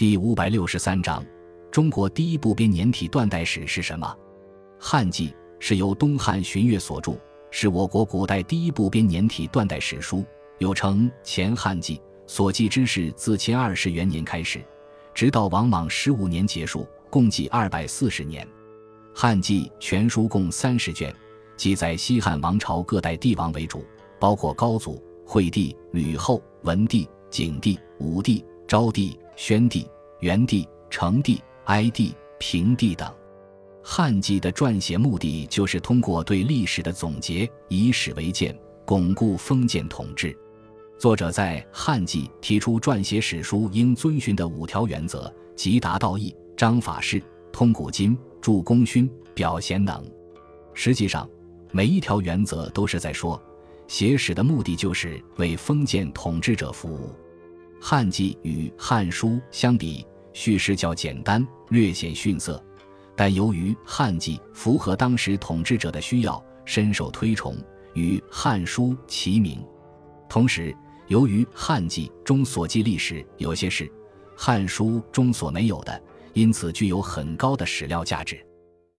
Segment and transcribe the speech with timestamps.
[0.00, 1.22] 第五百六十三章：
[1.70, 4.06] 中国第一部编年体断代史是什么？
[4.78, 10.24] 《汉纪》是由东汉荀悦所著，是我国古代第一部编年体断代史书，
[10.56, 11.96] 又称《前汉纪》。
[12.26, 14.64] 所记之事自乾二十元年开始，
[15.12, 18.42] 直到王莽十五年结束，共计二百四十年。
[19.14, 21.14] 《汉纪》全书共三十卷，
[21.58, 23.84] 记载西汉王朝各代帝王为主，
[24.18, 29.18] 包括高祖、惠帝、吕后、文帝、景帝、武帝、昭帝。
[29.34, 29.84] 宣帝、
[30.20, 33.08] 元帝、成帝、哀帝、平帝等，
[33.82, 40.38] 《汉纪》的撰写目的就是通过对历史的总结，以史为鉴，巩固封建统治。
[40.98, 50.04] 作者在《汉纪》提出撰写史书应遵循的五条原则，即达道义、章法事、通古今、著功勋、表贤能。
[50.74, 51.28] 实际上，
[51.72, 53.42] 每一条原则都是在说，
[53.88, 57.08] 写史的目的就是为封建统治者服务。
[57.80, 62.62] 《汉纪》与《汉书》相比，叙事较简单，略显逊色。
[63.16, 67.56] 但由于《汉纪》符合当时统治者的需要，深受推崇，
[67.94, 69.64] 与《汉书》齐名。
[70.28, 70.76] 同时，
[71.08, 73.84] 由于《汉纪》中所记历史有些是
[74.36, 76.02] 《汉书》中所没有的，
[76.34, 78.38] 因此具有很高的史料价值。